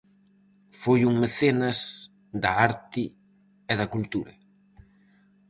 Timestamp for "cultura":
3.93-4.33